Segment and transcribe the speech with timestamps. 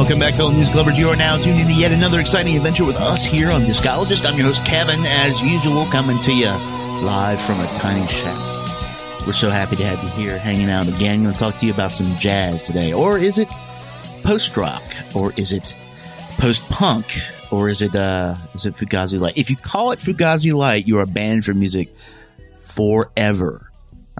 [0.00, 0.98] Welcome back, fellow news lovers.
[0.98, 4.24] You are now tuned in to yet another exciting adventure with us here on Discologist.
[4.24, 9.26] I'm your host, Kevin, as usual, coming to you live from a tiny shack.
[9.26, 11.24] We're so happy to have you here hanging out again.
[11.24, 12.94] Going to talk to you about some jazz today.
[12.94, 13.48] Or is it
[14.22, 14.82] post rock?
[15.14, 15.76] Or is it
[16.38, 17.20] post punk?
[17.50, 19.36] Or is it, uh, is it Fugazi Light?
[19.36, 21.94] If you call it Fugazi Light, you are banned from music
[22.54, 23.69] forever.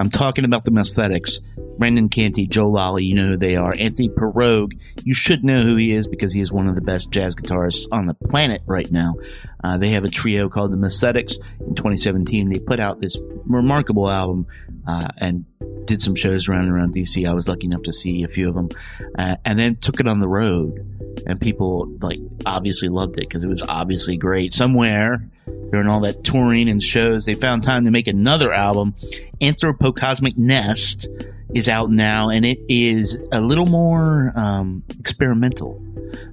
[0.00, 1.40] I'm talking about the Messthetics.
[1.78, 3.74] Brendan Canty, Joe Lally, you know who they are.
[3.78, 4.72] Anthony Pirog,
[5.04, 7.86] you should know who he is because he is one of the best jazz guitarists
[7.92, 9.16] on the planet right now.
[9.62, 11.36] Uh, they have a trio called the Messthetics.
[11.60, 14.46] In 2017, they put out this remarkable album
[14.86, 15.44] uh, and
[15.84, 17.28] did some shows around and around DC.
[17.28, 18.70] I was lucky enough to see a few of them,
[19.18, 20.78] uh, and then took it on the road.
[21.26, 24.54] And people like obviously loved it because it was obviously great.
[24.54, 25.28] Somewhere
[25.72, 28.94] during all that touring and shows, they found time to make another album.
[29.40, 31.06] Anthropocosmic Nest
[31.54, 35.80] is out now, and it is a little more um, experimental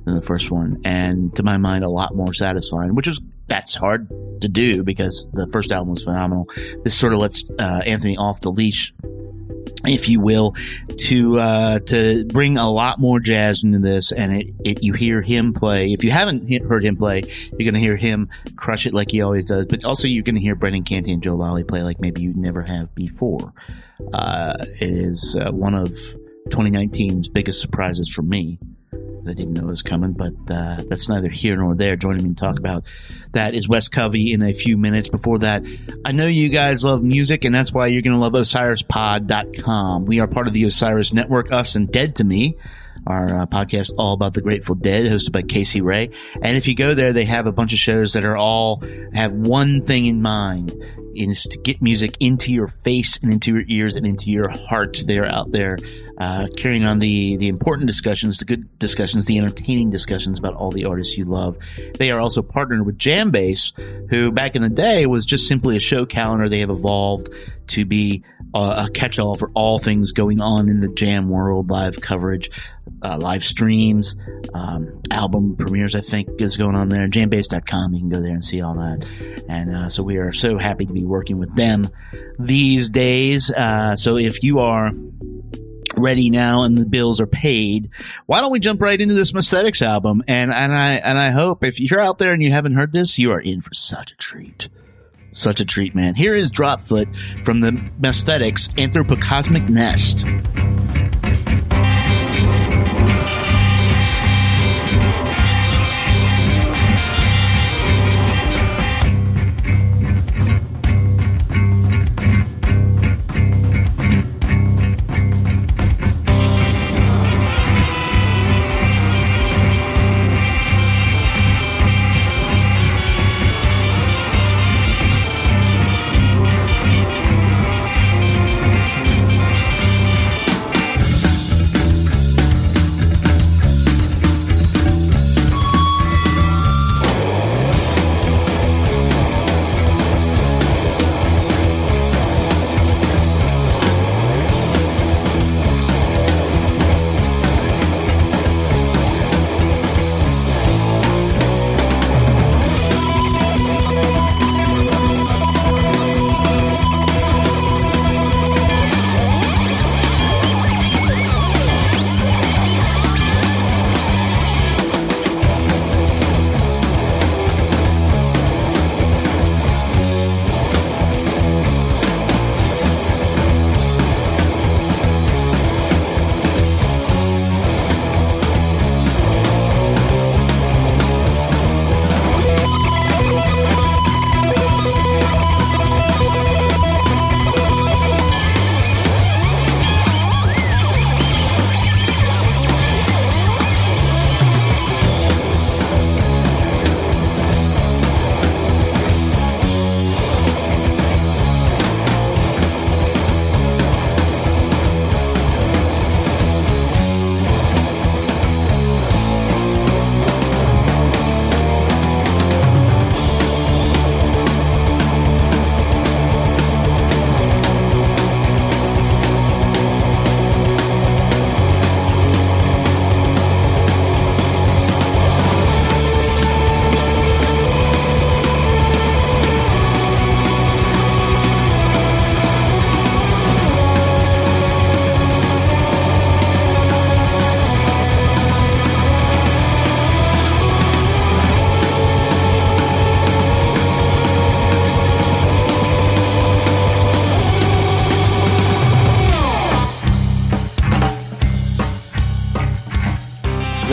[0.06, 2.96] than the first one, and to my mind, a lot more satisfying.
[2.96, 4.10] Which is that's hard
[4.42, 6.48] to do because the first album was phenomenal.
[6.84, 8.94] This sort of lets uh, Anthony off the leash
[9.86, 10.56] if you will,
[10.98, 15.22] to uh, to bring a lot more jazz into this, and it, it you hear
[15.22, 15.92] him play.
[15.92, 19.22] If you haven't heard him play, you're going to hear him crush it like he
[19.22, 19.68] always does.
[19.68, 22.34] But also, you're going to hear Brendan Canty and Joe Lally play like maybe you
[22.36, 23.54] never have before.
[24.14, 25.90] Uh, it is uh, one of
[26.50, 28.60] 2019's biggest surprises for me.
[29.30, 31.96] I didn't know it was coming, but uh, that's neither here nor there.
[31.96, 32.86] Joining me to talk about
[33.34, 35.08] that is Wes Covey in a few minutes.
[35.08, 35.66] Before that,
[36.06, 40.06] I know you guys love music, and that's why you're going to love OsirisPod.com.
[40.06, 42.56] We are part of the Osiris Network, us and Dead to Me,
[43.06, 46.10] our uh, podcast all about the Grateful Dead, hosted by Casey Rae.
[46.42, 49.34] And if you go there, they have a bunch of shows that are all have
[49.34, 50.74] one thing in mind
[51.18, 55.02] is to get music into your face and into your ears and into your heart.
[55.06, 55.78] They're out there
[56.18, 60.72] uh, carrying on the the important discussions, the good discussions, the entertaining discussions about all
[60.72, 61.58] the artists you love.
[61.98, 63.74] They are also partnered with Jambase,
[64.10, 66.50] who back in the day was just simply a show calendar.
[66.50, 67.30] They have evolved
[67.68, 68.24] to be
[68.54, 72.50] a catch-all for all things going on in the jam world, live coverage,
[73.02, 74.16] uh, live streams,
[74.54, 75.94] um, album premieres.
[75.94, 77.08] I think is going on there.
[77.08, 77.94] Jambase.com.
[77.94, 79.08] You can go there and see all that.
[79.48, 81.90] And uh, so we are so happy to be working with them
[82.40, 83.52] these days.
[83.52, 84.92] Uh, so if you are
[85.96, 87.90] ready now and the bills are paid,
[88.26, 90.24] why don't we jump right into this Messthetics album?
[90.28, 93.18] And and I and I hope if you're out there and you haven't heard this,
[93.18, 94.70] you are in for such a treat.
[95.32, 96.16] Such a treat, man.
[96.16, 100.26] Here is Dropfoot from the Messthetics Anthropocosmic Nest.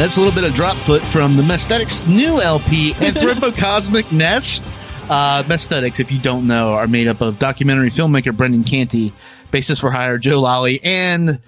[0.04, 4.62] That's a little bit of drop foot from the Messthetics new LP, Anthropocosmic Nest.
[5.08, 9.14] Uh, Messthetics, if you don't know, are made up of documentary filmmaker Brendan Canty,
[9.50, 11.40] bassist for hire Joe Lally, and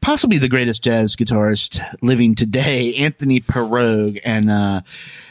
[0.00, 4.80] possibly the greatest jazz guitarist living today, Anthony Pirog, and uh,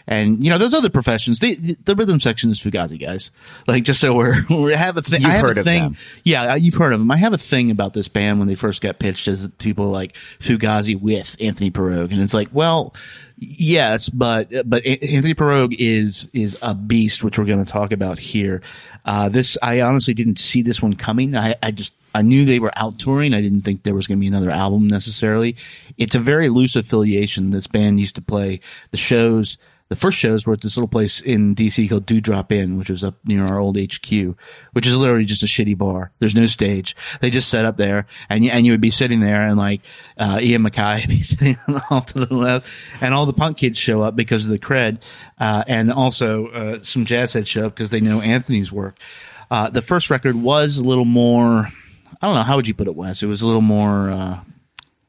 [0.08, 1.40] and you know those other professions.
[1.40, 3.32] They, the rhythm section is Fugazi guys.
[3.68, 5.22] Like just so we're we have a thing.
[5.22, 5.84] You've I have heard a of thing.
[5.84, 5.98] them.
[6.24, 7.12] Yeah, uh, you've heard of them.
[7.12, 10.16] I have a thing about this band when they first got pitched as people like
[10.40, 12.94] Fugazi with Anthony Pirog, and it's like, well,
[13.38, 18.20] yes, but but Anthony Pirog is is a beast, which we're going to talk about
[18.20, 18.62] here.
[19.06, 21.36] Uh, this I honestly didn't see this one coming.
[21.36, 23.34] I, I just I knew they were out touring.
[23.34, 25.56] I didn't think there was going to be another album necessarily.
[25.98, 27.52] It's a very loose affiliation.
[27.52, 28.60] This band used to play
[28.92, 29.58] the shows.
[29.90, 32.92] The first shows were at this little place in DC called Do Dewdrop Inn, which
[32.92, 34.36] was up near our old HQ,
[34.74, 36.12] which is literally just a shitty bar.
[36.20, 36.96] There's no stage.
[37.22, 39.82] They just set up there and you, and you would be sitting there and like,
[40.16, 41.58] uh, Ian MacKaye be sitting
[41.90, 42.68] off to the left
[43.02, 45.02] and all the punk kids show up because of the cred.
[45.40, 48.96] Uh, and also, uh, some jazz heads show up because they know Anthony's work.
[49.50, 51.72] Uh, the first record was a little more,
[52.22, 53.24] I don't know, how would you put it, Wes?
[53.24, 54.40] It was a little more, uh,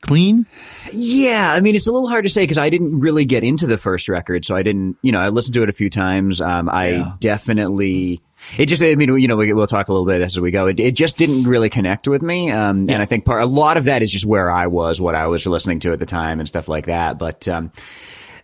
[0.03, 0.47] clean.
[0.93, 3.67] Yeah, I mean, it's a little hard to say because I didn't really get into
[3.67, 6.41] the first record, so I didn't, you know, I listened to it a few times.
[6.41, 7.13] Um, I Yeah.
[7.21, 8.23] definitely,
[8.57, 10.69] it just, I mean, you know, we, we'll talk a little bit as we go.
[10.69, 13.77] It, it just didn't really connect with me, um, and I think part, a lot
[13.77, 16.39] of that is just where I was, what I was listening to at the time,
[16.41, 17.19] and stuff like that.
[17.19, 17.71] But, um,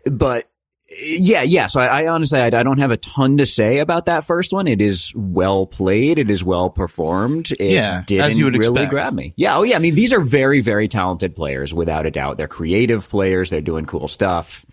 [0.05, 0.49] but
[0.89, 1.67] yeah, yeah.
[1.67, 4.53] So I, I honestly, I, I don't have a ton to say about that first
[4.53, 4.69] one.
[4.69, 6.19] It is well played.
[6.19, 7.51] It is well performed.
[7.59, 8.91] It Yeah, didn't as you would really expect.
[8.91, 9.35] grab me.
[9.37, 9.57] Yeah.
[9.59, 9.77] Oh, yeah.
[9.77, 12.37] I mean, these are very, very talented players, without a doubt.
[12.37, 13.51] They're creative players.
[13.51, 14.65] They're doing cool stuff.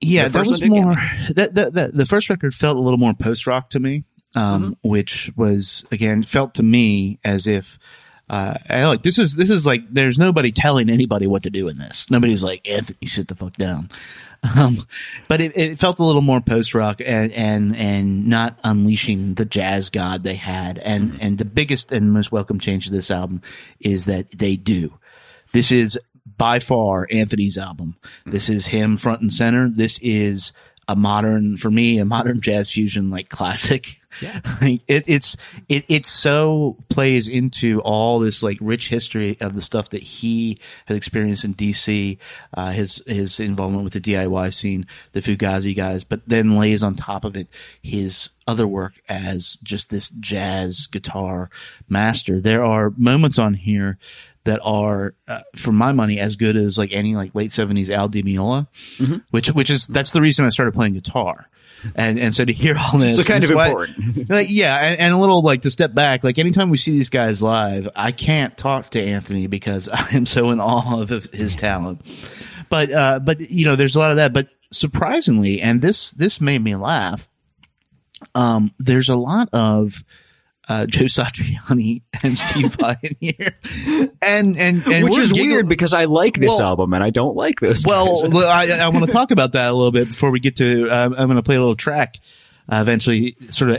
[0.00, 0.94] Yeah, The that first was one did get more
[1.34, 4.04] that, that that the first record felt a little more post rock to me,
[4.34, 4.88] um, Mm-hmm.
[4.88, 7.78] which was again felt to me as if
[8.32, 11.68] uh, I like this is this is like there's nobody telling anybody what to do
[11.68, 12.10] in this.
[12.10, 13.90] Nobody's like Anthony, sit the fuck down.
[14.56, 14.88] Um,
[15.28, 19.44] but it, it felt a little more post rock and and and not unleashing the
[19.44, 20.78] jazz god they had.
[20.78, 23.42] And and the biggest and most welcome change to this album
[23.78, 24.98] is that they do.
[25.52, 25.96] This is
[26.36, 27.94] by far Anthony's album.
[28.26, 29.70] This is him front and center.
[29.70, 30.50] This is
[30.88, 34.00] a modern, for me, a modern jazz fusion like classic.
[34.20, 34.40] Yeah.
[34.60, 35.36] it, it's,
[35.68, 40.58] it, it so plays into all this like rich history of the stuff that he
[40.86, 42.18] has experienced in DC,
[42.54, 46.94] uh, his, his involvement with the DIY scene, the Fugazi guys, but then lays on
[46.94, 47.48] top of it
[47.82, 51.50] his other work as just this jazz guitar
[51.88, 52.40] master.
[52.40, 53.98] There are moments on here
[54.44, 58.08] that are, uh, for my money, as good as like any like late seventies Al
[58.08, 58.66] Di Meola,
[59.30, 61.48] which which is that's the reason I started playing guitar,
[61.94, 64.28] and and so to hear all this, So kind of why- important.
[64.30, 66.24] like yeah, and, and a little like to step back.
[66.24, 70.26] Like anytime we see these guys live, I can't talk to Anthony because I am
[70.26, 72.02] so in awe of his talent.
[72.68, 74.32] But uh, but you know, there's a lot of that.
[74.32, 77.28] But surprisingly, and this this made me laugh.
[78.34, 80.04] Um, there's a lot of
[80.68, 82.76] uh, Joe Satriani and Steve
[83.20, 83.56] here,
[84.22, 87.36] and and, and Which is weird because I like this Well- album and I don't
[87.36, 87.84] like this.
[87.86, 90.56] well, well, I, I want to talk about that a little bit before we get
[90.56, 90.88] to.
[90.88, 92.18] Uh, I'm going to play a little track,
[92.70, 93.78] uh, eventually, sort of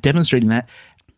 [0.00, 0.68] demonstrating that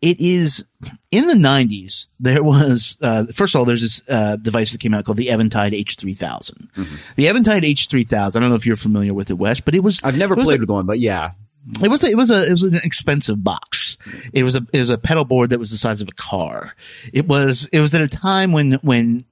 [0.01, 0.65] it is
[1.11, 2.09] in the 90s.
[2.19, 5.27] There was uh, first of all, there's this uh, device that came out called the
[5.29, 6.69] Eventide H3000.
[7.17, 8.35] The Eventide H3000.
[8.35, 10.45] I don't know if you're familiar with it, Wes, but it was I've never was
[10.45, 11.31] played a- with one, but yeah.
[11.81, 13.97] It was a, it was a it was an expensive box.
[14.33, 16.75] It was a it was a pedal board that was the size of a car.
[17.13, 19.25] It was it was at a time when when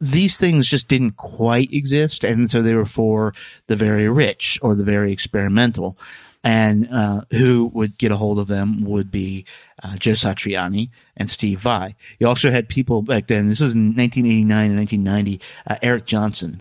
[0.00, 3.34] these things just didn't quite exist, and so they were for
[3.66, 5.98] the very rich or the very experimental.
[6.44, 9.44] And uh, who would get a hold of them would be
[9.80, 11.94] uh, Joe Satriani and Steve Vai.
[12.18, 13.48] You also had people back then.
[13.48, 15.40] This is in 1989 and 1990.
[15.68, 16.60] Uh, Eric Johnson,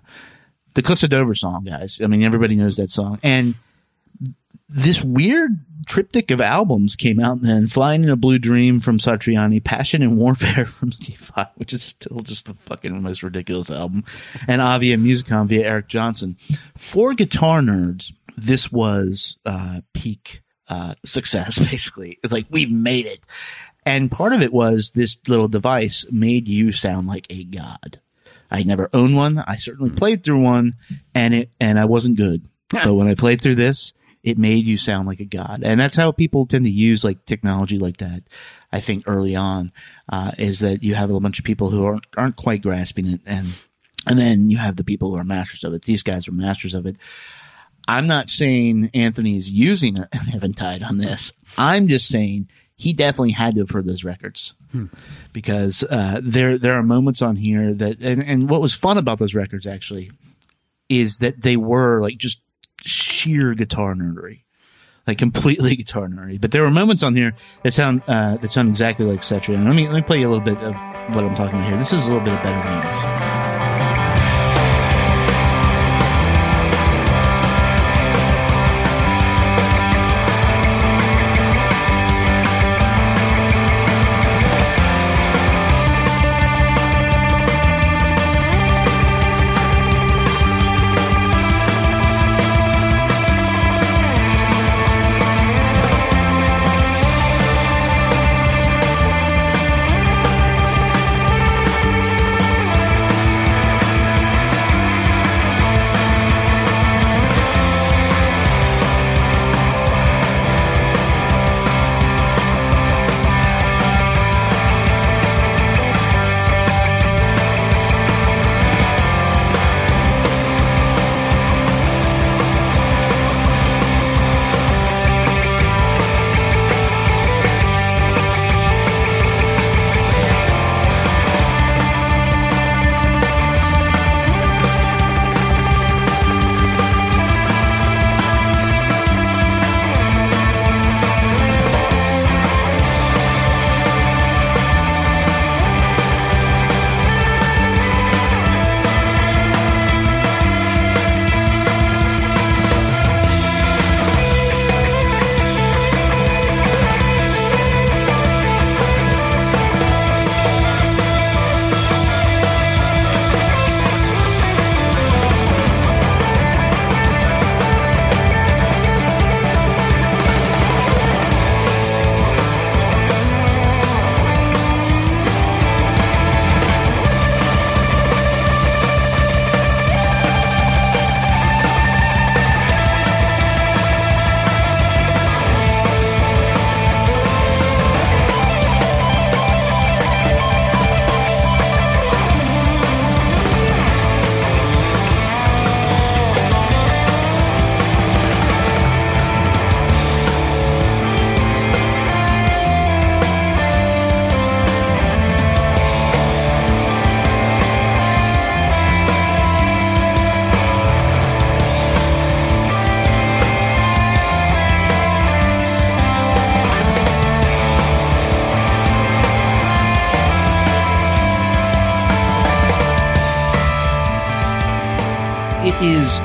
[0.76, 2.00] the Cliffs of Dover song, guys.
[2.00, 3.18] I mean, everybody knows that song.
[3.24, 3.56] And
[4.70, 5.52] this weird
[5.86, 10.18] triptych of albums came out then Flying in a Blue Dream from Satriani, Passion and
[10.18, 14.04] Warfare from Steve Vai, which is still just the fucking most ridiculous album,
[14.48, 16.38] and Avia Musicon via Eric Johnson.
[16.78, 22.20] For guitar nerds, this was uh, peak uh, success, basically.
[22.24, 23.26] It's like, we've made it.
[23.86, 28.00] And part of it was this little device made you sound like a god.
[28.52, 29.40] I never owned one.
[29.40, 30.76] I certainly played through one
[31.16, 32.48] and it, and I wasn't good.
[32.70, 33.94] but when I played through this,
[34.24, 35.62] it made you sound like a god.
[35.64, 38.24] And that's how people tend to use like technology like that.
[38.72, 39.72] I think early on,
[40.10, 43.22] uh, is that you have a bunch of people who aren't, aren't quite grasping it.
[43.26, 43.48] And,
[44.06, 45.84] and then you have the people who are masters of it.
[45.84, 46.98] These guys are masters of it.
[47.88, 49.98] I'm not saying Anthony is using
[50.34, 51.32] Eventide on this.
[51.58, 54.54] I'm just saying he definitely had to for those records
[55.34, 59.20] because uh, there there are moments on here that and, and what was fun about
[59.20, 60.12] those records actually
[60.90, 62.40] is that they were like just
[62.84, 64.42] sheer guitar nerdery,
[65.08, 66.40] like completely guitar nerdy.
[66.40, 69.56] But there were moments on here that sound uh, that sound exactly like Cetra.
[69.56, 70.74] And let me let me play you a little bit of
[71.16, 71.78] what I'm talking about here.
[71.78, 73.61] This is a little bit of Better Wings.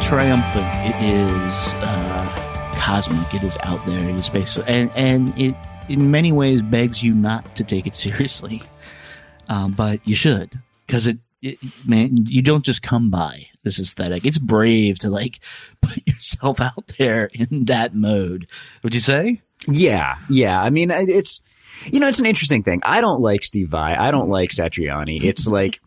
[0.07, 0.67] Triumphant.
[0.87, 3.35] It is uh, cosmic.
[3.35, 5.57] It is out there in space, and and it
[5.89, 8.63] in many ways begs you not to take it seriously,
[9.49, 11.59] um, but you should because it, it.
[11.85, 14.25] Man, you don't just come by this aesthetic.
[14.25, 15.41] It's brave to like
[15.81, 18.47] put yourself out there in that mode.
[18.85, 19.43] Would you say?
[19.67, 20.63] Yeah, yeah.
[20.63, 21.41] I mean, it's
[21.87, 22.81] you know, it's an interesting thing.
[22.85, 23.97] I don't like Steve Vai.
[23.97, 25.25] I don't like Satriani.
[25.25, 25.81] It's like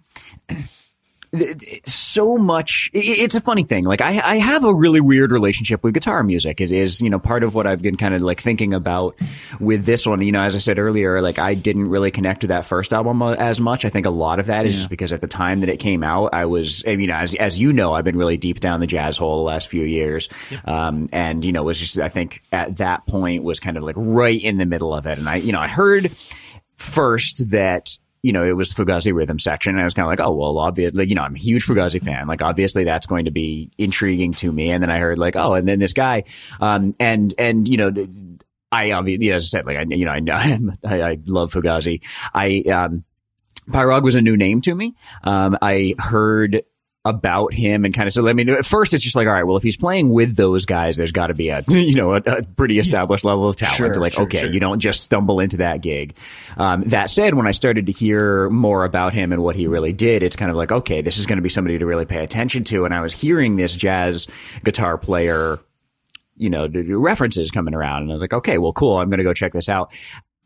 [1.85, 3.83] so much it's a funny thing.
[3.83, 7.19] Like I, I have a really weird relationship with guitar music is is you know
[7.19, 9.15] part of what i've been kind of like thinking about
[9.59, 10.21] with this one.
[10.21, 13.21] You know as i said earlier like i didn't really connect to that first album
[13.21, 13.85] as much.
[13.85, 14.77] I think a lot of that is Yeah.
[14.79, 17.59] just because at the time that it came out i was I mean, as as
[17.59, 20.29] you know i've been really deep down the jazz hole the last few years.
[20.65, 23.95] Um and you know was just i think at that point was kind of like
[23.97, 25.17] right in the middle of it.
[25.19, 26.11] And i you know i heard
[26.75, 30.19] first that you know it was Fugazi rhythm section, and I was kind of like,
[30.19, 32.27] oh well, obviously, you know, I'm a huge Fugazi fan.
[32.27, 34.71] Like, obviously, that's going to be intriguing to me.
[34.71, 36.25] And then I heard like, oh, and then this guy,
[36.59, 37.93] um, and and you know,
[38.71, 40.33] I obviously, as I said, like, I you know, I know
[40.85, 42.01] I, I love Fugazi.
[42.33, 43.03] I um,
[43.69, 44.95] Pirog was a new name to me.
[45.23, 46.63] Um, I heard
[47.05, 49.43] about him and kind of so I mean at first it's just like all right
[49.43, 52.17] well if he's playing with those guys there's got to be a you know a,
[52.17, 54.51] a pretty established level of talent Sure, like sure, okay sure.
[54.51, 56.17] you don't just stumble into that gig
[56.57, 59.93] um, that said when I started to hear more about him and what he really
[59.93, 62.21] did it's kind of like okay this is going to be somebody to really pay
[62.21, 64.27] attention to and I was hearing this jazz
[64.65, 65.57] guitar player
[66.35, 69.23] you know references coming around and I was like okay well cool I'm going to
[69.23, 69.93] go check this out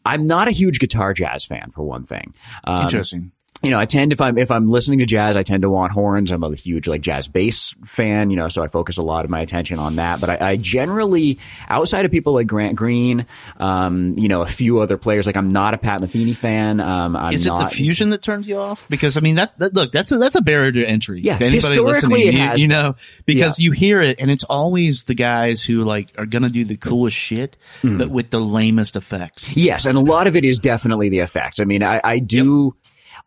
[0.06, 3.32] I'm not a huge guitar jazz fan for one thing um, Interesting.
[3.64, 5.94] You know, I tend if I'm if I'm listening to jazz, I tend to want
[5.94, 6.32] horns.
[6.32, 9.32] I'm a huge like jazz bass fan, you know, so I focus a lot of
[9.32, 10.20] my attention on that.
[10.20, 11.40] But I, I generally,
[11.70, 13.26] outside of people like Grant Green,
[13.58, 16.80] um, you know, a few other players, like I'm not a Pat Metheny fan.
[16.80, 18.88] Um, I'm Is it not, the fusion that turns you off?
[18.90, 21.22] Because I mean, that's that, look, that's a, that's a barrier to entry.
[21.22, 24.30] Yeah, to anybody historically listening, it you, has you know, because you hear it, and
[24.30, 27.98] it's always the guys who like are gonna do the coolest shit, Mm-hmm.
[27.98, 29.56] but with the lamest effects.
[29.56, 31.60] Yes, and a lot of it is definitely the effects.
[31.60, 32.76] I mean, I, I do.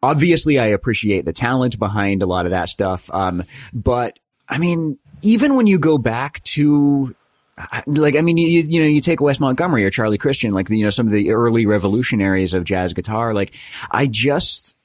[0.02, 4.98] Obviously, I appreciate the talent behind a lot of that stuff, um, but I mean,
[5.22, 7.14] even when you go back to
[7.86, 10.84] like I mean you you know you take Wes Montgomery or Charlie Christian like you
[10.84, 13.54] know some of the early revolutionaries of jazz guitar like
[13.90, 14.75] I just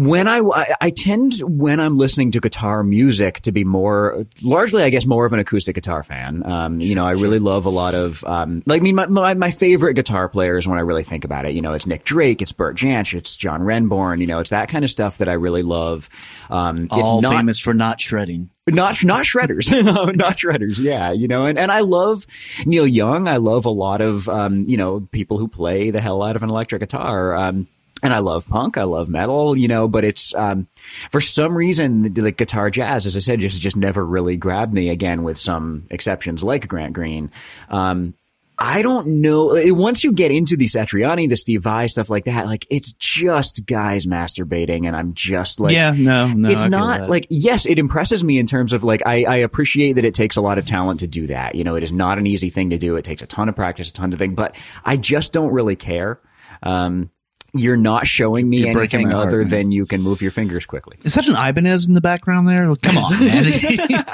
[0.00, 0.40] when I,
[0.80, 5.26] I tend when I'm listening to guitar music to be more largely I guess more
[5.26, 6.42] of an acoustic guitar fan.
[6.46, 9.34] Um, you know I really love a lot of um, like I mean my, my
[9.34, 11.54] my favorite guitar players when I really think about it.
[11.54, 14.20] You know it's Nick Drake, it's Bert Jansch, it's John Renbourn.
[14.20, 16.08] You know it's that kind of stuff that I really love.
[16.48, 18.48] Um, All it's not, famous for not shredding.
[18.66, 19.70] not not shredders
[20.16, 22.24] not shredders yeah you know and, and i love
[22.64, 26.22] neil young i love a lot of um you know people who play the hell
[26.22, 27.66] out of an electric guitar um
[28.02, 30.66] and I love punk, I love metal, you know, but it's um,
[31.10, 34.88] for some reason the guitar jazz, as I said, just just never really grabbed me.
[34.90, 37.30] Again, with some exceptions like Grant Green,
[37.68, 38.14] um,
[38.58, 39.52] I don't know.
[39.72, 43.64] Once you get into the Satriani, the Steve Vai stuff like that, like it's just
[43.64, 46.50] guys masturbating, and I'm just like, yeah, no, no.
[46.50, 49.94] it's I not like yes it impresses me in terms of like I, I appreciate
[49.94, 52.18] that it takes a lot of talent to do that you know it is not
[52.18, 54.34] an easy thing to do it takes a ton of practice a ton of thing
[54.34, 56.20] but i just don't really care
[56.62, 57.10] um
[57.52, 61.14] you're not showing me You're anything other than you can move your fingers quickly Is
[61.14, 62.74] that an Ibanez in the background there?
[62.76, 63.44] Come on, man.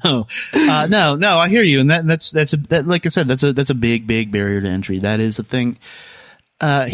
[0.04, 1.38] no, uh, no, no.
[1.38, 3.70] I hear you, and that that's that's a that, like I said, that's a that's
[3.70, 4.98] a big big barrier to entry.
[4.98, 5.78] That is a thing.
[6.60, 6.88] Uh,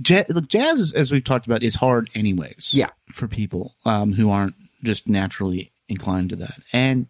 [0.00, 2.70] jazz, look, jazz, as we've talked about, is hard anyways.
[2.72, 2.90] Yeah.
[3.12, 7.06] for people um, who aren't just naturally inclined to that, and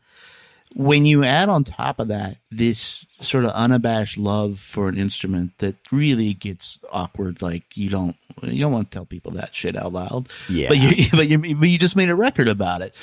[0.75, 5.53] when you add on top of that this sort of unabashed love for an instrument
[5.59, 9.77] that really gets awkward, like you don't you don't want to tell people that shit
[9.77, 10.29] out loud.
[10.49, 10.69] Yeah.
[10.69, 12.95] but you but you but you just made a record about it.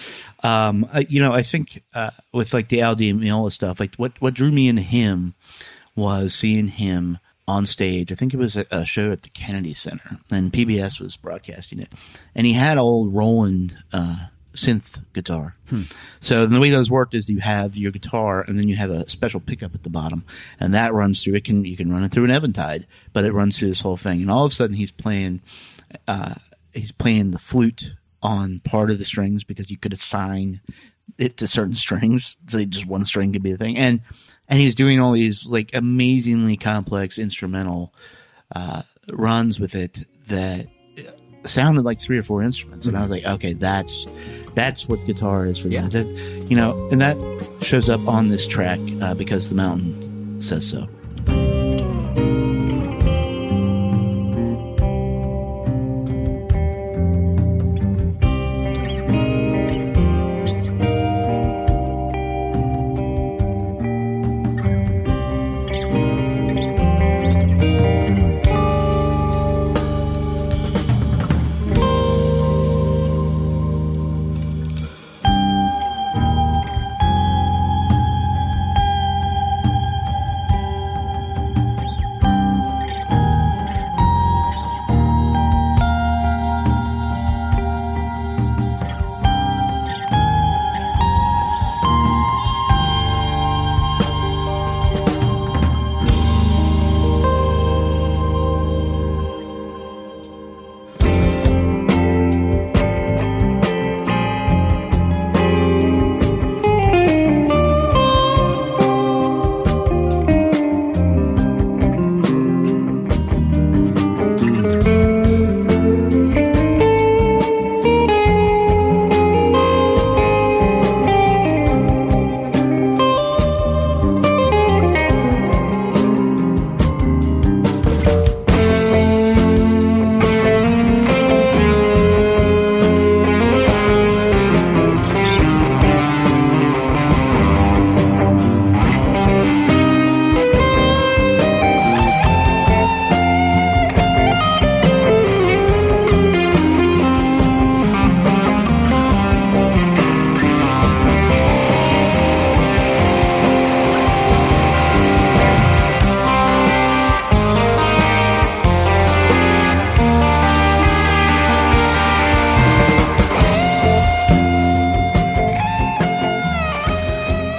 [0.43, 3.95] Um, I, you know, I think uh, with like the Al Di Meola stuff, like
[3.95, 5.33] what what drew me into him
[5.95, 8.11] was seeing him on stage.
[8.11, 11.79] I think it was a, a show at the Kennedy Center, and PBS was broadcasting
[11.79, 11.91] it,
[12.33, 15.55] and he had old Roland uh, synth guitar.
[16.21, 19.09] So the way those worked is you have your guitar, and then you have a
[19.09, 20.23] special pickup at the bottom,
[20.59, 21.35] and that runs through.
[21.35, 23.97] It can you can run it through an Eventide, but it runs through this whole
[23.97, 25.41] thing, and all of a sudden he's playing.
[26.07, 26.35] Uh,
[26.73, 30.59] he's playing the flute on part of the strings because you could assign
[31.17, 34.01] it to certain strings, so just one string could be the thing, and
[34.47, 37.93] and he's doing all these like amazingly complex instrumental
[38.55, 40.67] uh, runs with it that
[41.45, 44.05] sounded like three or four instruments, and I was like, okay, that's
[44.55, 45.87] that's what guitar is for Yeah.
[45.89, 46.05] That,
[46.49, 47.17] you know, and that
[47.61, 50.87] shows up on this track uh, because the mountain says so.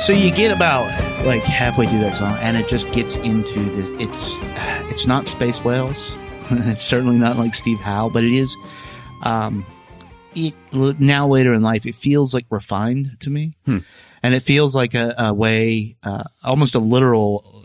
[0.06, 0.86] So you get about
[1.26, 4.00] like halfway through that song, and it just gets into the.
[4.00, 4.34] It's
[4.88, 6.16] it's not Space Whales.
[6.50, 8.56] it's certainly not like Steve Howe, but it is.
[9.24, 9.66] Um,
[10.32, 13.56] it, now later in life, it feels like refined to me,
[14.22, 17.55] and it feels like a, a way, uh, almost a literal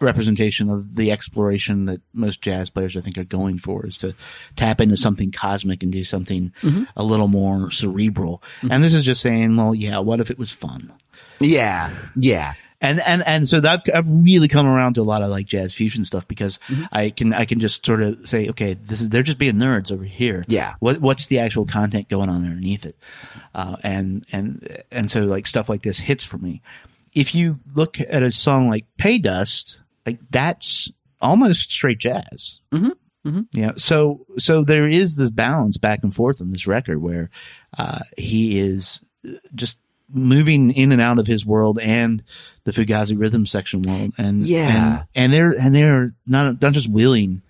[0.00, 4.14] representation of the exploration that most jazz players I think are going for is to
[4.56, 6.52] tap into something cosmic and do something
[6.96, 8.42] a little more cerebral.
[8.68, 10.92] And this is just saying, well, yeah, what if it was fun?
[11.40, 12.54] Yeah, yeah.
[12.82, 15.74] and and and so that I've really come around to a lot of like jazz
[15.74, 16.84] fusion stuff because Mm-hmm.
[16.92, 19.92] I can I can just sort of say okay this is they're just being nerds
[19.92, 20.74] over here Yeah.
[20.80, 22.96] what what's the actual content going on underneath it
[23.54, 26.62] uh, and and and so like stuff like this hits for me
[27.12, 33.40] if you look at a song like Pay Dust like that's almost straight jazz Mm-hmm.
[33.52, 37.28] yeah so so there is this balance back and forth on this record where
[37.76, 39.00] uh, he is
[39.54, 39.76] just
[40.12, 42.22] moving in and out of his world and
[42.64, 45.02] the Fugazi rhythm section world, and Yeah.
[45.14, 47.42] and, and they're and they're not not just willing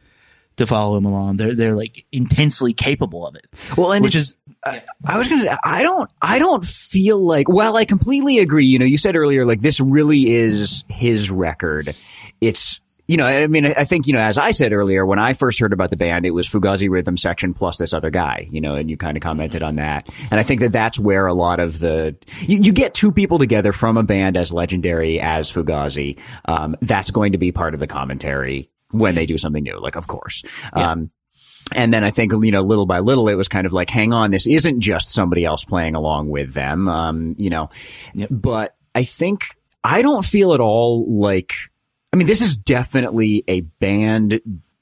[0.57, 3.47] to follow him along; they're they're like intensely capable of it.
[3.79, 4.35] Well, and which it's-
[4.65, 8.67] I was gonna say, I don't, I don't feel like, well, I completely agree.
[8.67, 11.95] You know, you said earlier, like, this really is his record.
[12.41, 15.33] It's, you know, I mean, I think, you know, as I said earlier, when I
[15.33, 18.61] first heard about the band, it was Fugazi rhythm section plus this other guy, you
[18.61, 20.09] know, and you kind of commented on that.
[20.31, 23.39] And I think that that's where a lot of the, you, you get two people
[23.39, 26.19] together from a band as legendary as Fugazi.
[26.45, 29.97] Um, that's going to be part of the commentary when they do something new, like,
[29.97, 30.45] of course.
[30.73, 31.11] Um,
[31.73, 34.13] and then I think, you know, little by little, it was kind of like, hang
[34.13, 36.89] on, this isn't just somebody else playing along with them.
[36.89, 37.71] Um, you know,
[38.31, 41.55] but I think I don't feel at all like,
[42.13, 44.41] I mean, this is definitely a band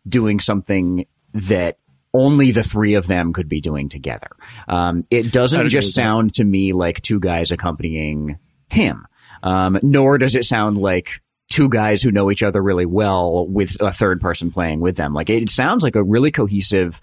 [0.08, 1.78] doing something that
[2.14, 4.30] only the three of them could be doing together.
[4.66, 8.38] Um, it doesn't just sound to me like two guys accompanying
[8.70, 9.06] him.
[9.42, 13.80] Um, nor does it sound like two guys who know each other really well with
[13.80, 15.14] a third person playing with them.
[15.14, 17.00] Like it sounds like a really cohesive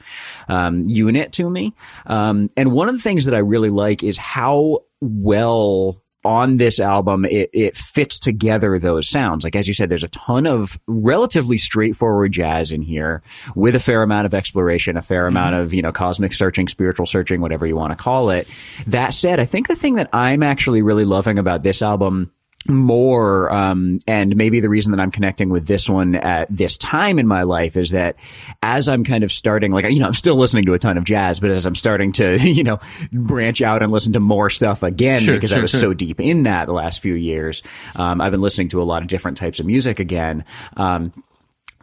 [0.47, 1.73] um, unit to me.
[2.05, 6.79] Um, and one of the things that I really like is how well on this
[6.79, 9.43] album it, it fits together those sounds.
[9.43, 13.21] Like as you said, there's a ton of relatively straightforward jazz in here
[13.55, 17.05] with a fair amount of exploration, a fair amount of, you know, cosmic searching, spiritual
[17.05, 18.47] searching, whatever you want to call it.
[18.87, 22.31] That said, I think the thing that I'm actually really loving about this album
[22.67, 27.19] more um, and maybe the reason that I'm connecting with this one at this time
[27.19, 28.15] in my life is that
[28.63, 31.03] as I'm kind of starting like you know I'm still listening to a ton of
[31.03, 32.79] jazz but as I'm starting to you know
[33.11, 35.79] branch out and listen to more stuff again Sure, because I was sure.
[35.79, 37.61] so deep in that the last few years
[37.95, 40.43] um, I've been listening to a lot of different types of music again
[40.75, 41.13] um,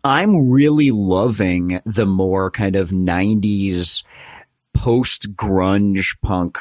[0.04, 4.02] I'm really loving the more kind of 90s
[4.74, 6.58] post grunge punk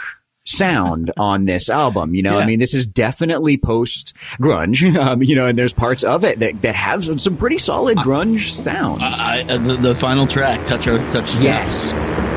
[0.52, 2.16] sound on this album.
[2.16, 6.04] You know, I mean, this is definitely post grunge, um, you know, and there's parts
[6.04, 9.02] of it that, that have some, some pretty solid grunge sounds.
[9.02, 12.31] I, uh, the, the final track, "Touch Earth, Touch Sky." yes.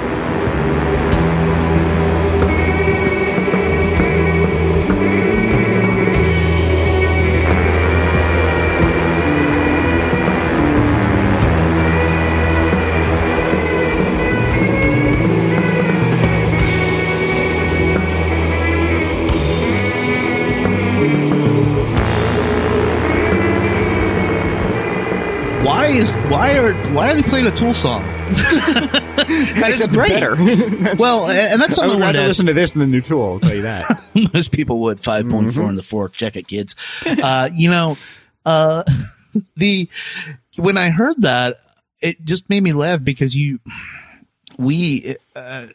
[26.64, 28.02] Are why are they playing a Tool song?
[29.16, 30.10] That's great.
[30.10, 30.34] better.
[30.98, 33.34] Well, and that's something I wanted rather to listen to this than the new tool,
[33.34, 34.02] I'll tell you that.
[34.34, 36.74] most people would 5.4 in the fork check it kids
[37.04, 37.96] uh you know
[38.46, 38.84] uh
[39.56, 39.88] the
[40.56, 41.56] when i heard that
[42.00, 43.58] it just made me laugh because you
[44.58, 45.66] we uh,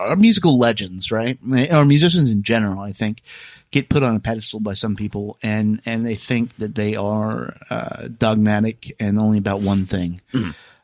[0.00, 1.38] our musical legends right
[1.70, 3.22] or musicians in general i think
[3.70, 7.56] get put on a pedestal by some people and and they think that they are
[7.70, 10.20] uh, dogmatic and only about one thing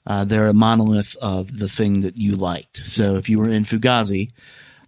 [0.07, 3.65] uh, they're a monolith of the thing that you liked so if you were in
[3.65, 4.31] fugazi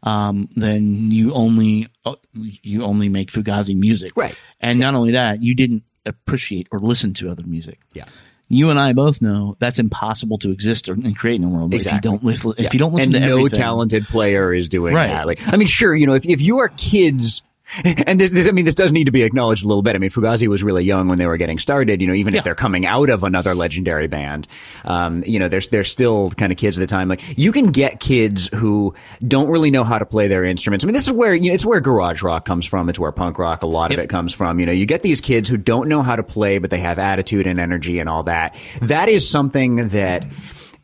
[0.02, 4.36] um, then you only uh, you only make Fugazi music, Right.
[4.60, 7.80] And not only that, you didn't appreciate or listen to other music.
[7.92, 8.04] Yeah.
[8.48, 11.74] You and I both know that's impossible to exist or, and create in the world
[11.74, 11.96] Exactly.
[11.98, 12.50] if you don't listen.
[12.52, 12.70] If Yeah.
[12.72, 13.58] you don't listen and no everything.
[13.58, 15.08] talented player is doing Right.
[15.08, 15.26] that.
[15.26, 17.42] Like, I mean, sure, you know, if if you are kids.
[17.84, 19.94] And this, this, I mean, this does need to be acknowledged a little bit.
[19.96, 22.00] I mean, Fugazi was really young when they were getting started.
[22.00, 22.38] You know, even Yeah.
[22.38, 24.46] if they're coming out of another legendary band,
[24.84, 27.08] um, you know, they're they're still kind of kids at the time.
[27.08, 28.94] Like, you can get kids who
[29.26, 30.84] don't really know how to play their instruments.
[30.84, 32.88] I mean, this is where you know, it's where garage rock comes from.
[32.88, 34.60] It's where punk rock, a lot of it comes from.
[34.60, 36.98] You know, you get these kids who don't know how to play, but they have
[36.98, 38.56] attitude and energy and all that.
[38.82, 40.24] That is something that,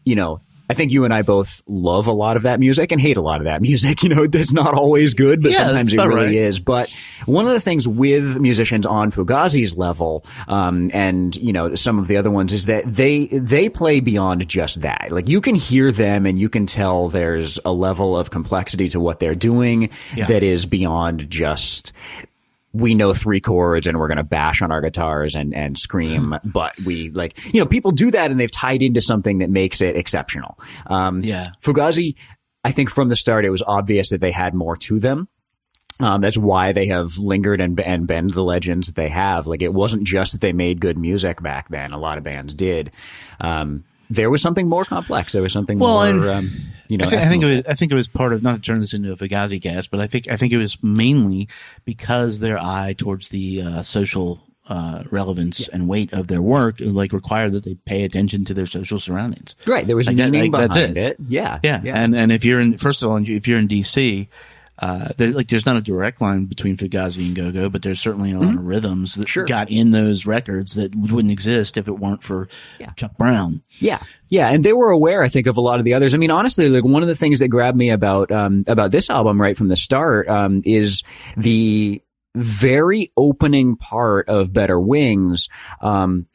[0.05, 3.01] you know, I think you and I both love a lot of that music and
[3.01, 4.03] hate a lot of that music.
[4.03, 6.35] You know, it's not always good, but Yeah, sometimes it really right.
[6.35, 6.59] is.
[6.61, 6.91] But
[7.27, 12.09] one of the things with musicians on Fugazi's level, um, and you know some of
[12.09, 15.09] the other ones, is that they they play beyond just that.
[15.11, 19.01] Like you can hear them and you can tell there's a level of complexity to
[19.01, 20.27] what they're doing Yeah.
[20.27, 21.93] that is beyond just
[22.73, 26.35] we know three chords and we're going to bash on our guitars and, and scream,
[26.45, 29.81] but we like, you know, people do that and they've tied into something that makes
[29.83, 30.59] it exceptional.
[30.87, 31.49] Um, Yeah.
[31.63, 32.17] Fugazi,
[32.65, 35.29] I think from the start, it was obvious that they had more to them.
[36.01, 39.47] Um, that's why they have lingered and, and been the legends that they have.
[39.47, 41.93] Like it wasn't just that they made good music back then.
[41.93, 42.91] A lot of bands did.
[43.41, 45.33] Um, there was something more complex.
[45.33, 47.67] There was something Well, more, and um, you know, I, think, I think it was.
[47.67, 50.01] I think it was part of not to turn this into a Fugazi cast, but
[50.01, 51.49] I think I think it was mainly
[51.85, 57.13] because their eye towards the uh, social uh, relevance and weight of their work like
[57.13, 59.55] required that they pay attention to their social surroundings.
[59.67, 59.87] right.
[59.87, 61.11] There was Like that- meaning like, that's behind it.
[61.13, 61.17] it.
[61.29, 61.59] Yeah.
[61.63, 64.29] Yeah, and and if you're in first of all, if you're in DC.
[64.83, 68.41] Uh, like there's not a direct line between Fugazi and Go-Go, but there's certainly a
[68.41, 69.29] lot of rhythms that Mm-hmm.
[69.29, 69.45] Sure.
[69.45, 72.49] got in those records that wouldn't exist if it weren't for
[72.97, 73.63] Chuck Brown.
[73.79, 74.03] Yeah.
[74.29, 74.49] Yeah.
[74.49, 76.15] And they were aware, I think, of a lot of the others.
[76.15, 79.09] I mean, honestly, like one of the things that grabbed me about, um, about this
[79.09, 81.05] album right from the start, um, is
[81.37, 82.03] the
[82.35, 85.49] very opening part of Better Wings,
[85.81, 86.27] um,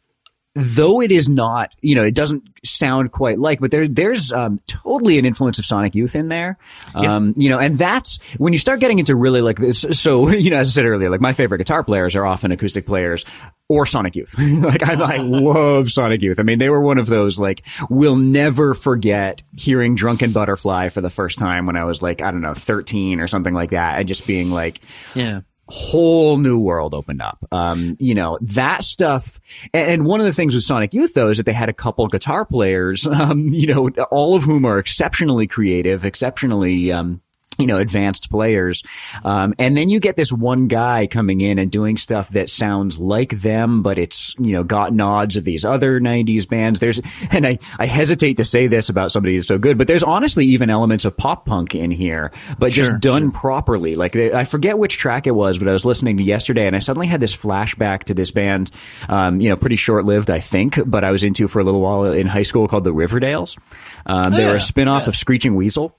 [0.57, 4.59] though it is not, you know, it doesn't sound quite like, but there, there's, um,
[4.67, 6.57] totally an influence of Sonic Youth in there.
[6.95, 9.85] Um, you know, and that's when you start getting into really like this.
[9.91, 12.85] So, you know, as I said earlier, like my favorite guitar players are often acoustic
[12.85, 13.25] players
[13.69, 14.33] or Sonic Youth.
[14.39, 16.39] like I, I love Sonic Youth.
[16.39, 21.01] I mean, they were one of those like, we'll never forget hearing Drunken Butterfly for
[21.01, 23.99] the first time when I was like, I don't know, 13 or something like that.
[23.99, 24.79] And just being like,
[25.13, 27.43] Yeah, whole new world opened up.
[27.51, 29.39] Um, you know, that stuff.
[29.73, 32.07] And, one of the things with Sonic Youth, though, is that they had a couple
[32.07, 37.21] guitar players, um, you know, all of whom are exceptionally creative, exceptionally, um,
[37.57, 38.83] you know, advanced players.
[39.23, 42.99] Um, and then you get this one guy coming in and doing stuff that sounds
[42.99, 46.79] like them, but it's, you know, got nods of these other 90s bands.
[46.79, 50.03] There's, and I, I hesitate to say this about somebody who's so good, but there's
[50.03, 53.95] honestly even elements of pop punk in here, but Sure, just done properly.
[53.95, 56.75] Like they, I forget which track it was, but I was listening to yesterday and
[56.75, 58.71] I suddenly had this flashback to this band,
[59.09, 61.81] um, you know, pretty short lived, I think, but I was into for a little
[61.81, 63.57] while in high school called the Riverdales.
[64.05, 65.95] Um, they were yeah, a spin off of Screeching Weasel.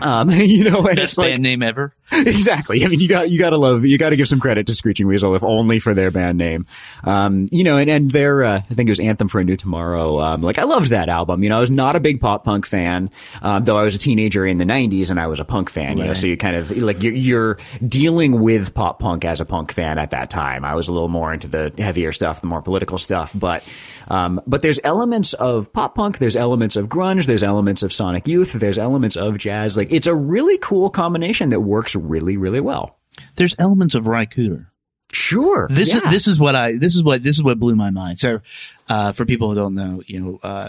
[0.00, 1.94] Um, you know, and best it's like, band name ever.
[2.26, 2.84] exactly.
[2.84, 4.74] I mean, you got you got to love you got to give some credit to
[4.74, 6.66] Screeching Weasel, if only for their band name.
[7.04, 9.56] Um, you know, and and their uh, I think it was Anthem for a New
[9.56, 10.20] Tomorrow.
[10.20, 11.42] Um, like I loved that album.
[11.44, 13.10] You know, I was not a big pop punk fan,
[13.42, 15.98] um, though I was a teenager in the '90s and I was a punk fan.
[15.98, 19.44] You know, so you kind of like you're, you're dealing with pop punk as a
[19.44, 20.64] punk fan at that time.
[20.64, 23.62] I was a little more into the heavier stuff, the more political stuff, but
[24.08, 28.26] um, but there's elements of pop punk, there's elements of grunge, there's elements of Sonic
[28.26, 29.76] Youth, there's elements of jazz.
[29.76, 32.98] Like it's a really cool combination that works really, really well.
[33.36, 34.66] There's elements of Ry Cooder.
[35.12, 35.66] Sure.
[35.68, 38.20] This is this is what I this is what this is what blew my mind.
[38.20, 38.40] So,
[38.88, 40.68] uh, for people who don't know, you know, uh,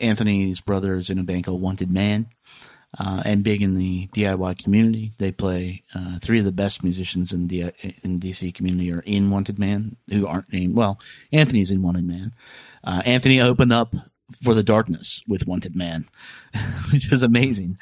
[0.00, 2.28] Anthony's brother is in a band called Wanted Man,
[2.98, 5.12] uh, and big in the DIY community.
[5.18, 7.72] They play uh, three of the best musicians in the
[8.02, 10.76] in DC community are in Wanted Man, who aren't named.
[10.76, 11.00] Well,
[11.32, 12.32] Anthony's in Wanted Man.
[12.84, 13.94] Uh, Anthony opened up
[14.42, 16.06] for the Darkness with Wanted Man,
[16.92, 17.78] which was amazing.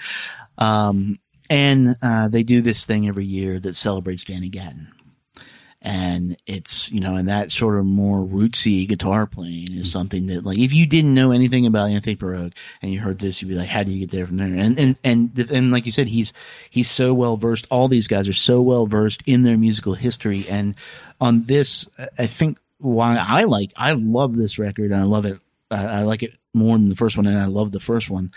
[0.58, 1.18] Um,
[1.52, 4.88] and uh, they do this thing every year that celebrates Danny Gatton.
[5.84, 10.44] And it's you know and that sort of more rootsy guitar playing is something that
[10.44, 13.56] like if you didn't know anything about Anthony Pirog and you heard this you'd be
[13.56, 14.46] like how do you get there from there?
[14.46, 16.32] And and and and like you said he's
[16.70, 17.66] he's so well versed.
[17.68, 20.46] All these guys are so well versed in their musical history.
[20.48, 20.76] And
[21.20, 25.24] on this I- I think why I like I love this record and I love
[25.26, 28.08] it I, I like it more than the first one and I love the first
[28.08, 28.30] one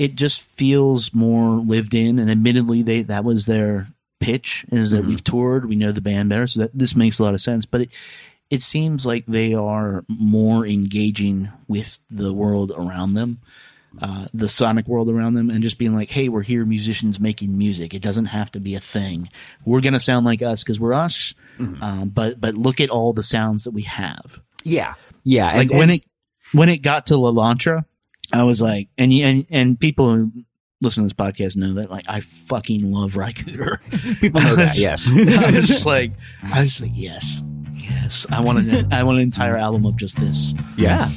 [0.00, 2.18] it just feels more lived in.
[2.18, 6.28] And admittedly they that was their pitch is that we've toured we know the band
[6.30, 6.46] better.
[6.46, 7.66] So that this makes a lot of sense.
[7.66, 7.90] But it
[8.50, 13.38] it seems like they are more engaging with the world around them
[14.00, 17.58] uh, the sonic world around them and just being like hey we're here musicians making
[17.58, 17.92] music.
[17.92, 19.28] It doesn't have to be a thing.
[19.64, 23.22] We're gonna sound like us because we're us um, but but look at all the
[23.22, 24.40] sounds that we have.
[24.64, 24.94] Yeah.
[25.24, 25.46] Yeah.
[25.46, 26.02] like and, when and- it
[26.52, 27.84] when it got to Lalantra,
[28.32, 30.32] I was like, and and and people who
[30.80, 33.78] listen to this podcast know that like I fucking love Ry Cooder.
[34.20, 35.06] people know that, yes.
[35.08, 36.12] I was just like,
[36.42, 37.42] I was just like, yes,
[37.74, 40.54] yes, I want an I want an entire album of just this.
[40.76, 41.10] yeah.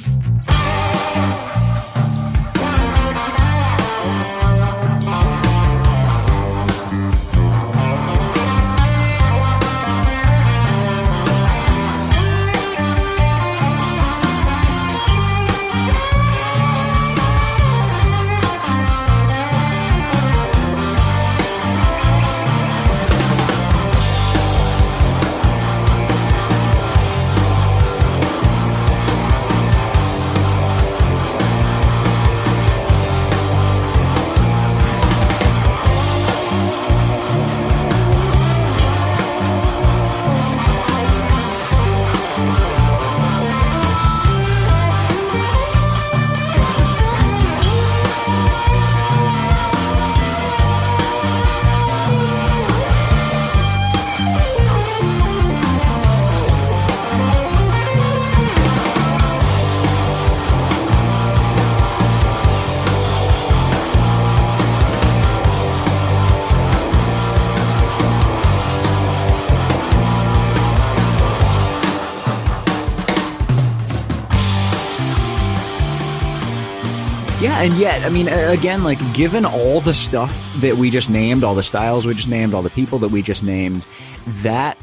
[77.64, 81.54] And yet, I mean, again, like, given all the stuff that we just named, all
[81.54, 83.86] the styles we just named, all the people that we just named,
[84.26, 84.76] that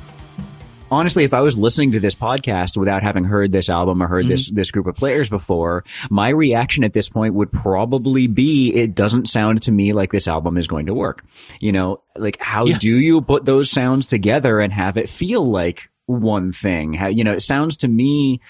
[0.89, 4.23] honestly, if I was listening to this podcast without having heard this album or heard
[4.25, 4.29] mm-hmm.
[4.31, 8.95] this this group of players before, my reaction at this point would probably be it
[8.95, 11.23] doesn't sound to me like this album is going to work.
[11.59, 12.79] You know, like how Yeah.
[12.79, 16.93] do you put those sounds together and have it feel like one thing?
[16.93, 18.41] How you know, it sounds to me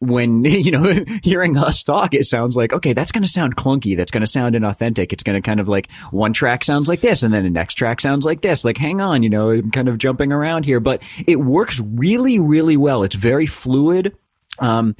[0.00, 3.96] when you know hearing us talk it sounds like okay that's going to sound clunky
[3.96, 5.12] that's going to sound inauthentic.
[5.12, 7.74] It's going to kind of like one track sounds like this and then the next
[7.74, 8.64] track sounds like this.
[8.64, 10.80] Like hang on you know I'm kind of jumping around here.
[10.80, 13.02] But it works really really well.
[13.02, 14.16] It's very fluid.
[14.58, 14.96] Um,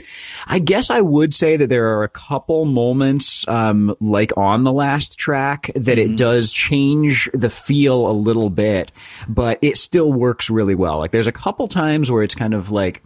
[0.47, 4.73] I guess I would say that there are a couple moments, um, like on the
[4.73, 8.93] last track that it does change the feel a little bit,
[9.29, 10.99] but it still works really well.
[10.99, 13.03] Like there's a couple times where it's kind of like,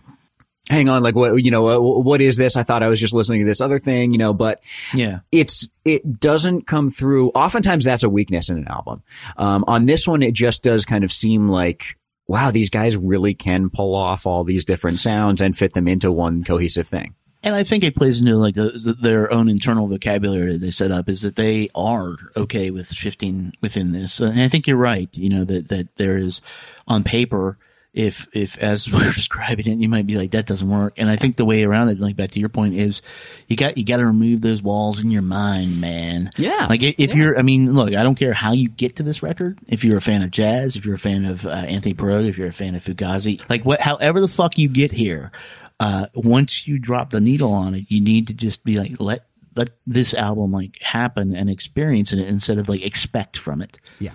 [0.69, 2.57] hang on, like what, you know, what, what is this?
[2.57, 4.61] I thought I was just listening to this other thing, you know, but
[4.95, 5.21] Yeah.
[5.33, 7.31] it's it doesn't come through.
[7.31, 9.03] Oftentimes, that's a weakness in an album.
[9.37, 11.97] Um, on this one, it just does kind of seem like,
[12.27, 16.13] wow, these guys really can pull off all these different sounds and fit them into
[16.13, 17.15] one cohesive thing.
[17.43, 21.09] And I think it plays into like the, their own internal vocabulary they set up
[21.09, 24.21] is that they are okay with shifting within this.
[24.21, 25.09] And I think you're right.
[25.17, 26.43] You know that that there is
[26.87, 27.57] on paper,
[27.93, 30.95] if if as we're describing it, you might be like that doesn't work.
[30.97, 33.03] And I think the way around it, like back to your point, is
[33.49, 36.31] you got you got to remove those walls in your mind, man.
[36.37, 36.67] Yeah.
[36.69, 39.59] Like if you're, I mean, look, I don't care how you get to this record.
[39.67, 42.39] If you're a fan of jazz, if you're a fan of uh, Anthony Pirog, if
[42.39, 45.33] you're a fan of Fugazi, like what, however the fuck you get here,
[45.79, 49.27] uh, once you drop the needle on it, you need to just be like, let,
[49.57, 53.79] let this album like happen and experience it instead of like expect from it.
[53.99, 54.13] Yeah.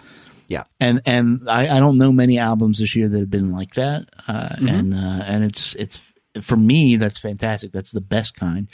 [0.47, 0.63] Yeah.
[0.79, 4.07] And, and I, I don't know many albums this year that have been like that.
[4.27, 5.99] Uh, and, uh, and it's, it's,
[6.41, 7.71] for me, that's fantastic.
[7.71, 8.67] That's the best kind.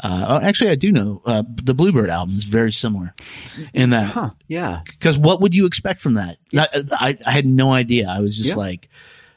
[0.00, 3.12] Uh, oh, actually, I do know, uh, the Bluebird album is very similar
[3.74, 4.04] in that.
[4.12, 4.30] Huh.
[4.46, 4.80] Yeah.
[4.86, 6.38] Because what would you expect from that?
[6.56, 8.08] I, I, I had no idea.
[8.08, 8.54] I was just Yeah.
[8.54, 8.88] like,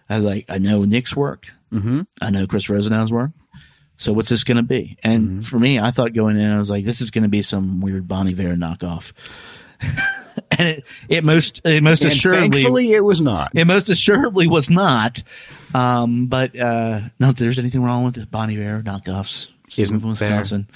[0.07, 1.47] I was like, I know Nick's work.
[1.73, 2.01] Mm-hmm.
[2.21, 3.31] I know Chris Rosenau's work.
[3.97, 4.97] So what's this going to be?
[5.03, 5.39] And Mm-hmm.
[5.41, 7.81] for me, I thought going in, I was like, this is going to be some
[7.81, 9.13] weird Bon Iver knockoff.
[10.51, 13.51] and it, it most, it most And assuredly, thankfully, it was not.
[13.53, 15.23] it most assuredly was not.
[15.73, 19.47] Um, but, uh, not that there's anything wrong with Bon Iver knockoffs.
[19.77, 20.09] Isn't from?
[20.09, 20.67] Wisconsin.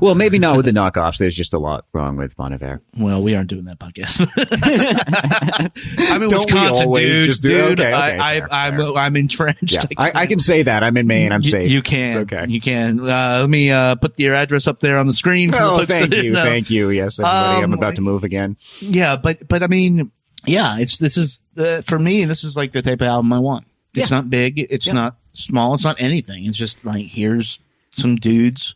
[0.00, 1.18] Well, maybe not with the knockoffs.
[1.18, 2.80] There's just a lot wrong with Bon Iver.
[2.96, 4.18] Well, we aren't doing that podcast.
[6.10, 7.26] I'm in Don't Wisconsin, dude.
[7.26, 8.96] just do- dude, okay, okay, I, fair, I, I'm.
[8.96, 9.72] I'm entrenched.
[9.72, 10.82] Yeah, I, I can say that.
[10.82, 11.32] I'm in Maine.
[11.32, 11.70] I'm you, safe.
[11.70, 12.06] You can.
[12.08, 12.46] It's okay.
[12.48, 13.00] You can.
[13.00, 15.50] Uh, let me uh, put your address up there on the screen.
[15.50, 16.42] For Oh, thank you, know.
[16.42, 16.90] thank you.
[16.90, 17.58] Yes, everybody.
[17.62, 18.56] I'm Um, about to move again.
[18.80, 20.10] Yeah, but but I mean,
[20.46, 22.24] yeah, it's this is uh, for me.
[22.24, 23.66] This is like the type of album I want.
[23.94, 24.16] It's Yeah.
[24.16, 24.58] not big.
[24.58, 24.94] It's Yeah.
[24.94, 25.74] not small.
[25.74, 26.46] It's not anything.
[26.46, 27.58] It's just like here's
[27.92, 28.74] some dudes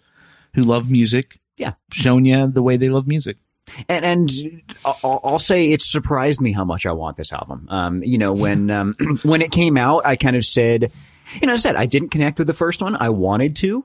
[0.55, 1.39] who love music.
[1.57, 1.73] Yeah.
[1.91, 3.39] showing you the way they love music.
[3.89, 7.67] And, and I'll, I'll say it surprised me how much I want this album.
[7.71, 10.93] Um, you know, when um, when it came out, I kind of said,
[11.41, 12.97] you know, I said I didn't connect with the first one.
[12.97, 13.85] I wanted to.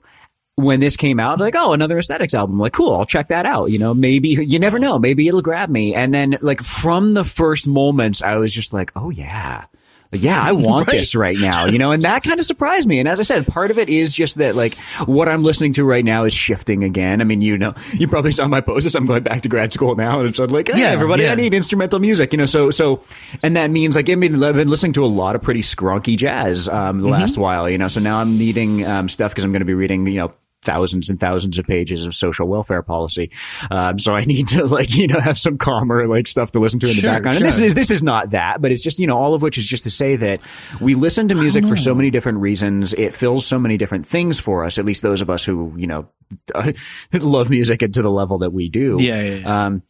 [0.56, 2.60] When this came out, like, oh, another Messthetics album.
[2.60, 3.72] Like, cool, I'll check that out.
[3.72, 5.00] You know, maybe you never know.
[5.00, 5.96] Maybe it'll grab me.
[5.96, 9.66] And then, like, from the first moments, I was just like, oh yeah.
[10.14, 10.98] Yeah, I want Right.
[10.98, 13.00] this right now, you know, and that kind of surprised me.
[13.00, 15.84] And as I said, part of it is just that, like, what I'm listening to
[15.84, 17.22] right now is shifting again.
[17.22, 19.72] I mean, you know, you probably saw my post as I'm going back to grad
[19.74, 21.32] school now, and so I'm like, hey, Yeah, everybody, yeah.
[21.32, 22.46] I need instrumental music, you know.
[22.46, 23.02] So, so,
[23.42, 26.18] and that means like I mean, I've been listening to a lot of pretty scrunky
[26.18, 27.42] jazz um, the last Mm-hmm.
[27.42, 27.88] while, you know.
[27.88, 30.34] So now I'm needing um, stuff because I'm going to be reading, you know.
[30.64, 33.32] Thousands and thousands of pages of social welfare policy,
[33.72, 36.80] um, so I need to like you know have some calmer like stuff to listen
[36.82, 37.38] to in the Sure, background.
[37.38, 39.58] And this is this is not that, but it's just you know all of which
[39.58, 40.40] is just to say that
[40.80, 42.94] we listen to music for so many different reasons.
[42.94, 44.78] It fills so many different things for us.
[44.78, 46.08] At least those of us who you know
[47.14, 48.98] love music and to the level that we do.
[49.00, 49.66] Yeah, yeah, yeah.
[49.66, 49.84] Um,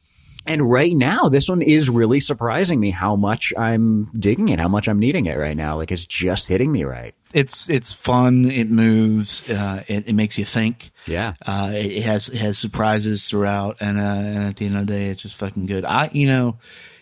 [0.46, 4.68] and right now, this one is really surprising me how much I'm digging it, how
[4.68, 5.78] much I'm needing it right now.
[5.78, 7.14] Like it's just hitting me right.
[7.34, 8.50] It's it's fun.
[8.50, 9.50] It moves.
[9.50, 10.92] Uh, it, it makes you think.
[11.06, 11.36] Yeah.
[11.46, 14.88] Uh, it, it has it has surprises throughout, and, uh, and at the end of
[14.88, 15.86] the day, it's just fucking good.
[15.86, 16.58] I you know,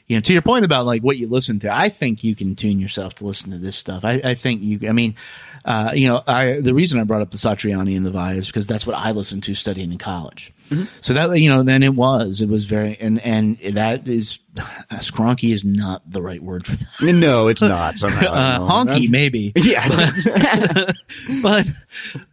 [0.08, 2.56] you know, to your point about like what you listen to, I think you can
[2.56, 4.04] tune yourself to listen to this stuff.
[4.04, 4.90] I, I think you.
[4.90, 5.16] I mean,
[5.64, 8.48] uh, you know, I the reason I brought up the Satriani and the Vai is
[8.48, 10.52] because that's what I listened to studying in college.
[11.02, 14.40] So that you know, then it was it was very and and that is
[14.94, 16.88] scronky is not the right word for that.
[17.14, 17.98] No, it's not.
[18.00, 18.28] Somehow.
[18.32, 19.52] Uh, honky maybe.
[19.56, 19.88] Yeah.
[21.42, 21.68] but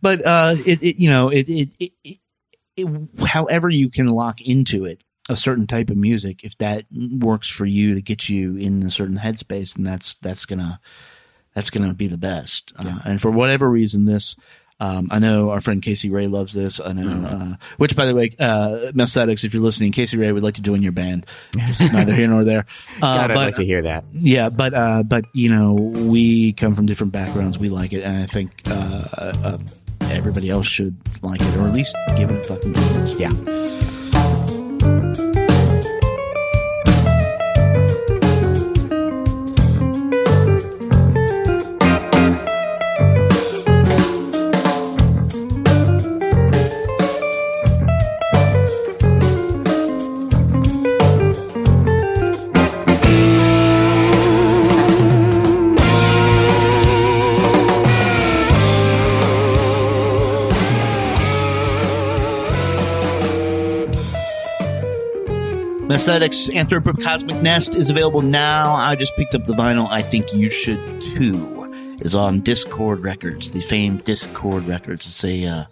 [0.03, 2.18] but uh it, it you know it it, it it
[2.76, 7.49] it however you can lock into it a certain type of music if that works
[7.49, 10.78] for you to get you in a certain headspace and that's that's gonna
[11.55, 14.37] that's gonna be the best uh, and for whatever reason this
[14.79, 16.81] Um, I know our friend Casey Rae loves this.
[16.81, 20.43] I know, uh, which by the way, uh, Messthetics, if you're listening, Casey Rae would
[20.43, 21.24] like to join your band.
[21.57, 22.66] Just neither here nor there.
[22.97, 24.05] Uh, God, I'd like to hear that.
[24.12, 27.59] yeah, but uh, but you know, we come from different backgrounds.
[27.59, 28.70] We like it, and I think uh,
[29.18, 29.59] uh,
[30.11, 33.20] everybody else should like it, or at least give it a fucking chance.
[33.20, 33.56] Yeah.
[66.07, 68.73] Messthetics Anthropocosmic Nest is available now.
[68.75, 69.89] I just picked up the vinyl.
[69.91, 71.97] I think you should too.
[72.01, 75.05] Is on Dischord Records, the famed Dischord Records.
[75.05, 75.65] It's a, uh,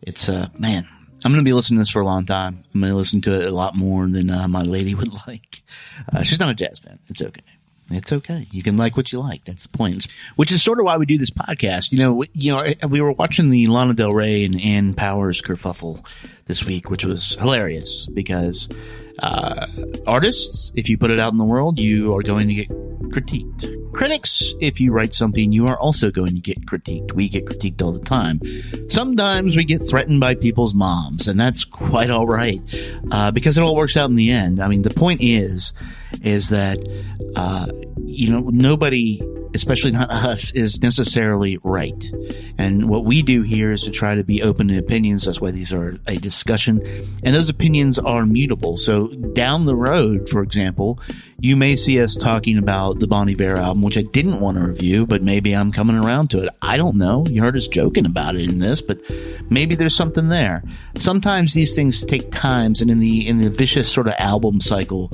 [0.00, 0.88] it's a man.
[1.22, 2.64] I'm going to be listening to this for a long time.
[2.72, 5.62] I'm going to listen to it a lot more than uh, my lady would like.
[6.10, 6.98] Uh, she's not a jazz fan.
[7.08, 7.42] It's okay.
[7.90, 8.48] It's okay.
[8.50, 9.44] You can like what you like.
[9.44, 10.06] That's the point.
[10.36, 11.92] Which is sort of why we do this podcast.
[11.92, 15.42] You know, we, you know, we were watching the Lana Del Rey and Ann Powers
[15.42, 16.02] kerfuffle
[16.46, 18.70] this week, which was hilarious because
[19.20, 19.66] uh,
[20.06, 22.68] artists, if you put it out in the world, you are going to get
[23.10, 23.64] critiqued.
[23.98, 27.14] Critics, if you write something, you are also going to get critiqued.
[27.14, 28.40] We get critiqued all the time.
[28.88, 32.60] Sometimes we get threatened by people's moms, and that's quite all right
[33.10, 34.60] uh, because it all works out in the end.
[34.60, 35.72] I mean, the point is,
[36.22, 36.78] is that
[37.34, 39.20] uh, you know nobody
[39.54, 42.10] especially not us, is necessarily right.
[42.56, 45.24] And what we do here is to try to be open to opinions.
[45.24, 46.80] That's why these are a discussion.
[47.22, 48.76] And those opinions are mutable.
[48.76, 51.00] So down the road, for example,
[51.40, 54.66] you may see us talking about the Bon Iver album, which I didn't want to
[54.66, 56.50] review, but maybe I'm coming around to it.
[56.60, 57.24] I don't know.
[57.26, 59.00] You heard us joking about it in this, but
[59.48, 60.62] maybe there's something there.
[60.94, 65.10] Sometimes these things take times, and in the in the vicious sort of album cycle,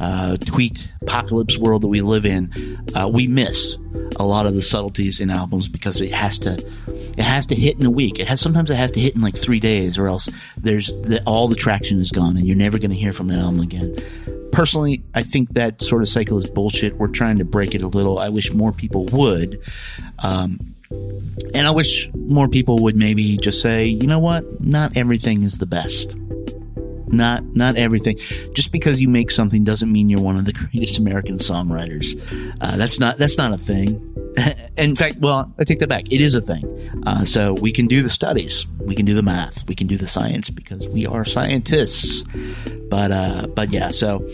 [0.00, 3.76] uh, tweet apocalypse world that we live in, uh, we miss
[4.16, 7.78] a lot of the subtleties in albums because it has to it has to hit
[7.78, 8.18] in a week.
[8.18, 11.22] It has sometimes it has to hit in like three days, or else there's the,
[11.26, 13.96] all the traction is gone, and you're never going to hear from an album again.
[14.52, 16.96] Personally, I think that sort of cycle is bullshit.
[16.96, 18.18] We're trying to break it a little.
[18.18, 19.60] I wish more people would.
[20.20, 20.74] Um,
[21.54, 24.44] and I wish more people would maybe just say, you know what?
[24.60, 26.14] Not everything is the best.
[27.14, 28.18] Not not everything.
[28.54, 32.20] Just because you make something doesn't mean you're one of the greatest American songwriters.
[32.60, 34.10] Uh, that's not that's not a thing.
[34.76, 36.10] In fact, well, I take that back.
[36.10, 36.64] It is a thing.
[37.06, 39.96] Uh, so we can do the studies, we can do the math, we can do
[39.96, 42.24] the science because we are scientists.
[42.90, 44.28] But uh, but yeah, so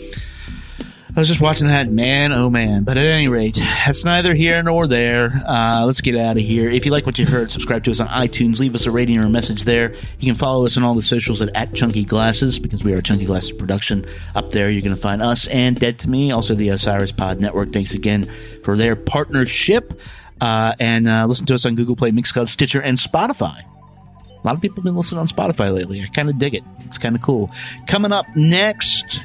[1.13, 2.85] I was just watching that, man, oh man.
[2.85, 5.43] But at any rate, that's neither here nor there.
[5.45, 6.69] Uh, let's get out of here.
[6.69, 8.59] If you like what you heard, subscribe to us on iTunes.
[8.59, 9.93] Leave us a rating or a message there.
[10.19, 13.01] You can follow us on all the socials at, at Chunky Glasses because we are
[13.01, 14.05] Chunky Glasses production.
[14.35, 17.41] Up there, you're going to find us and Dead to Me, also the Osiris Pod
[17.41, 17.73] Network.
[17.73, 18.31] Thanks again
[18.63, 19.99] for their partnership.
[20.39, 23.61] Uh, and uh, listen to us on Google Play, Mixcloud, Stitcher, and Spotify.
[23.61, 26.01] A lot of people have been listening on Spotify lately.
[26.01, 26.63] I kind of dig it.
[26.79, 27.51] It's kind of cool.
[27.85, 29.19] Coming up next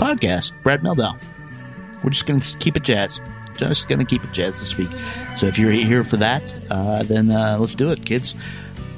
[0.00, 1.20] podcast, Brad Mehldau.
[2.02, 3.20] We're just going to keep it jazz.
[3.56, 4.88] Just going to keep it jazz this week.
[5.36, 8.34] So if you're here for that, uh, then uh, let's do it, kids.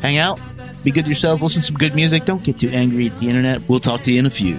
[0.01, 0.41] Hang out,
[0.85, 2.25] be good to yourselves, listen to some good music.
[2.25, 3.69] Don't get too angry at the internet.
[3.69, 4.57] We'll talk to you in a few.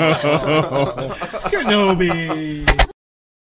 [1.50, 2.89] Kenobi.